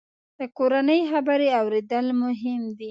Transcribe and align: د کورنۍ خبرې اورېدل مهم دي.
د 0.39 0.41
کورنۍ 0.57 1.01
خبرې 1.11 1.47
اورېدل 1.61 2.05
مهم 2.21 2.61
دي. 2.77 2.79